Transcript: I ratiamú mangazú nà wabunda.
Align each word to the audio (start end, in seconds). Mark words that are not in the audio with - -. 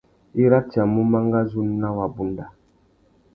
I 0.43 0.45
ratiamú 0.51 1.01
mangazú 1.11 1.61
nà 1.81 1.89
wabunda. 1.97 2.45